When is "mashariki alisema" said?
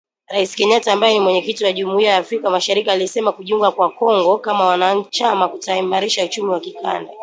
2.49-3.31